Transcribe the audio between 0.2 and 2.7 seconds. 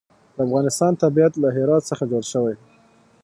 د افغانستان طبیعت له هرات څخه جوړ شوی دی.